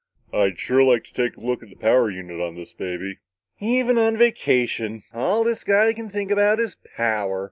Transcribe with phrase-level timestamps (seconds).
[0.33, 3.19] "I'd sure like to take a look at the power unit on this baby."
[3.59, 7.39] "Even on a vacation, all this guy can think about is power!"